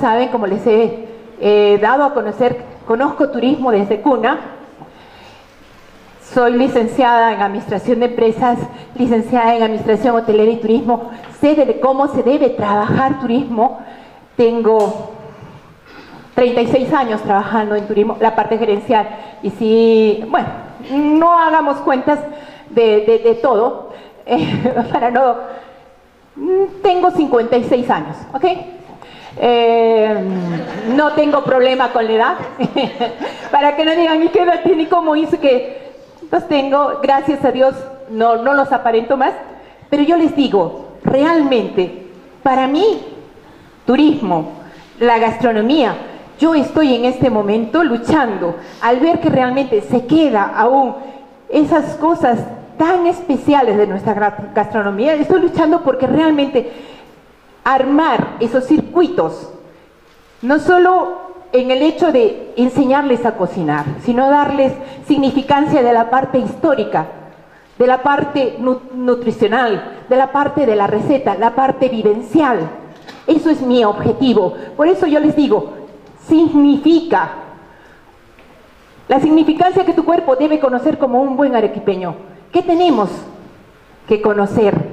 saben, 0.00 0.28
como 0.28 0.46
les 0.46 0.66
he 0.66 1.78
dado 1.80 2.04
a 2.04 2.14
conocer, 2.14 2.64
conozco 2.86 3.30
turismo 3.30 3.70
desde 3.72 4.00
cuna. 4.00 4.38
Soy 6.22 6.52
licenciada 6.52 7.32
en 7.32 7.40
Administración 7.40 8.00
de 8.00 8.06
Empresas, 8.06 8.58
licenciada 8.94 9.56
en 9.56 9.64
Administración 9.64 10.14
Hotelera 10.14 10.50
y 10.52 10.60
Turismo. 10.60 11.10
Sé 11.40 11.80
cómo 11.82 12.06
se 12.08 12.22
debe 12.22 12.50
trabajar 12.50 13.18
turismo. 13.18 13.80
Tengo 14.36 15.10
36 16.36 16.92
años 16.92 17.20
trabajando 17.22 17.74
en 17.74 17.86
turismo, 17.86 18.16
la 18.20 18.36
parte 18.36 18.58
gerencial. 18.58 19.08
Y 19.42 19.50
si, 19.50 20.24
bueno, 20.28 20.48
no 20.90 21.38
hagamos 21.38 21.78
cuentas 21.78 22.20
de, 22.70 23.38
todo, 23.42 23.90
eh, 24.26 24.74
para 24.92 25.10
no... 25.10 25.34
Tengo 26.82 27.10
56 27.10 27.90
años, 27.90 28.16
¿ok? 28.32 28.44
Eh, 29.42 30.22
no 30.94 31.12
tengo 31.12 31.42
problema 31.42 31.88
con 31.92 32.04
la 32.04 32.12
edad. 32.12 32.34
Para 33.50 33.74
que 33.74 33.86
no 33.86 33.92
digan, 33.92 34.22
¿y 34.22 34.28
qué 34.28 34.42
edad 34.42 34.60
tiene? 34.62 34.86
¿Cómo 34.86 35.16
hizo 35.16 35.40
que 35.40 35.92
los 36.30 36.46
tengo? 36.46 37.00
Gracias 37.02 37.42
a 37.42 37.50
Dios, 37.50 37.74
no, 38.10 38.36
no 38.36 38.52
los 38.52 38.70
aparento 38.70 39.16
más. 39.16 39.32
Pero 39.88 40.02
yo 40.02 40.18
les 40.18 40.36
digo, 40.36 40.88
realmente, 41.02 42.06
para 42.42 42.66
mí, 42.66 43.00
turismo, 43.86 44.60
la 44.98 45.18
gastronomía, 45.18 45.94
yo 46.38 46.54
estoy 46.54 46.94
en 46.94 47.06
este 47.06 47.30
momento 47.30 47.82
luchando 47.82 48.56
al 48.82 49.00
ver 49.00 49.20
que 49.20 49.30
realmente 49.30 49.80
se 49.80 50.04
queda 50.06 50.52
aún 50.54 50.94
esas 51.48 51.96
cosas 51.96 52.38
tan 52.76 53.06
especiales 53.06 53.78
de 53.78 53.86
nuestra 53.86 54.14
gastronomía. 54.54 55.14
Estoy 55.14 55.40
luchando 55.40 55.82
porque 55.82 56.06
realmente 56.06 56.70
armar 57.64 58.36
esos 58.40 58.64
circuitos, 58.64 59.50
no 60.42 60.58
solo 60.58 61.30
en 61.52 61.70
el 61.70 61.82
hecho 61.82 62.12
de 62.12 62.52
enseñarles 62.56 63.26
a 63.26 63.36
cocinar, 63.36 63.84
sino 64.04 64.30
darles 64.30 64.72
significancia 65.06 65.82
de 65.82 65.92
la 65.92 66.10
parte 66.10 66.38
histórica, 66.38 67.06
de 67.78 67.86
la 67.86 68.02
parte 68.02 68.58
nutricional, 68.94 70.02
de 70.08 70.16
la 70.16 70.32
parte 70.32 70.66
de 70.66 70.76
la 70.76 70.86
receta, 70.86 71.36
la 71.36 71.54
parte 71.54 71.88
vivencial. 71.88 72.70
Eso 73.26 73.50
es 73.50 73.62
mi 73.62 73.84
objetivo. 73.84 74.54
Por 74.76 74.86
eso 74.86 75.06
yo 75.06 75.18
les 75.18 75.34
digo, 75.34 75.72
significa 76.28 77.30
la 79.08 79.18
significancia 79.18 79.84
que 79.84 79.92
tu 79.92 80.04
cuerpo 80.04 80.36
debe 80.36 80.60
conocer 80.60 80.96
como 80.96 81.20
un 81.20 81.36
buen 81.36 81.56
arequipeño. 81.56 82.14
¿Qué 82.52 82.62
tenemos 82.62 83.10
que 84.06 84.22
conocer? 84.22 84.89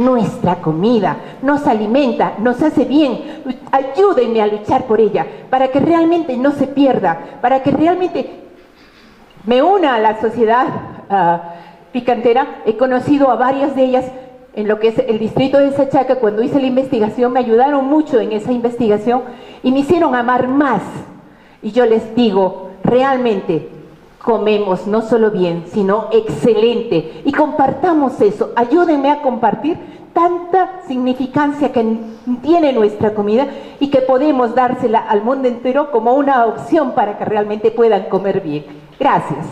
Nuestra 0.00 0.62
comida 0.62 1.18
nos 1.42 1.66
alimenta, 1.66 2.32
nos 2.38 2.62
hace 2.62 2.86
bien. 2.86 3.42
Ayúdenme 3.70 4.40
a 4.40 4.46
luchar 4.46 4.84
por 4.84 4.98
ella 4.98 5.26
para 5.50 5.68
que 5.68 5.78
realmente 5.78 6.38
no 6.38 6.52
se 6.52 6.66
pierda, 6.66 7.20
para 7.42 7.62
que 7.62 7.70
realmente 7.70 8.30
me 9.44 9.62
una 9.62 9.96
a 9.96 9.98
la 9.98 10.18
sociedad 10.18 10.68
ah, 11.10 11.42
picantera. 11.92 12.62
He 12.64 12.78
conocido 12.78 13.30
a 13.30 13.36
varias 13.36 13.76
de 13.76 13.84
ellas 13.84 14.06
en 14.54 14.68
lo 14.68 14.80
que 14.80 14.88
es 14.88 14.98
el 15.00 15.18
distrito 15.18 15.58
de 15.58 15.72
Sachaca. 15.72 16.16
Cuando 16.16 16.42
hice 16.42 16.60
la 16.60 16.66
investigación 16.66 17.34
me 17.34 17.40
ayudaron 17.40 17.84
mucho 17.84 18.20
en 18.20 18.32
esa 18.32 18.52
investigación 18.52 19.24
y 19.62 19.70
me 19.70 19.80
hicieron 19.80 20.14
amar 20.14 20.48
más. 20.48 20.80
Y 21.60 21.72
yo 21.72 21.84
les 21.84 22.14
digo, 22.14 22.70
realmente 22.84 23.68
comemos 24.22 24.86
no 24.86 25.02
solo 25.02 25.30
bien, 25.30 25.64
sino 25.72 26.08
excelente. 26.12 27.22
Y 27.24 27.32
compartamos 27.32 28.20
eso. 28.20 28.50
Ayúdenme 28.56 29.10
a 29.10 29.22
compartir 29.22 29.78
tanta 30.12 30.82
significancia 30.86 31.72
que 31.72 31.98
tiene 32.42 32.72
nuestra 32.72 33.14
comida 33.14 33.46
y 33.78 33.88
que 33.88 34.00
podemos 34.02 34.54
dársela 34.54 34.98
al 34.98 35.22
mundo 35.22 35.48
entero 35.48 35.90
como 35.90 36.14
una 36.14 36.46
opción 36.46 36.92
para 36.92 37.16
que 37.16 37.24
realmente 37.24 37.70
puedan 37.70 38.04
comer 38.04 38.40
bien. 38.40 38.64
Gracias. 38.98 39.46